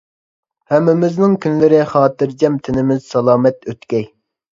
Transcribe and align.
ھەممىمىزنىڭ 0.71 1.35
كۈنلىرى 1.43 1.81
خاتىرجەم، 1.91 2.55
تېنىمىز 2.69 3.05
سالامەت 3.11 3.69
ئۆتكەي! 3.73 4.09